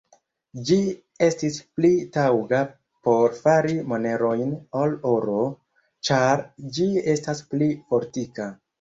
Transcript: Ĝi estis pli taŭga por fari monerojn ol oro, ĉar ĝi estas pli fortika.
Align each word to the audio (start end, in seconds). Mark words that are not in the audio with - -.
Ĝi 0.69 0.77
estis 1.25 1.59
pli 1.79 1.91
taŭga 2.15 2.63
por 3.09 3.37
fari 3.43 3.77
monerojn 3.93 4.57
ol 4.83 4.99
oro, 5.15 5.39
ĉar 6.11 6.47
ĝi 6.79 6.93
estas 7.17 7.49
pli 7.55 7.73
fortika. 7.89 8.55